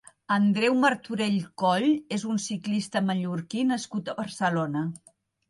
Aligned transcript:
Andreu 0.35 0.77
Martorell 0.85 1.37
Coll 1.63 1.85
és 2.17 2.23
un 2.31 2.41
ciclista 2.47 3.03
mallorquí 3.11 3.67
nascut 3.75 4.11
a 4.11 4.19
Barcelona. 4.25 4.85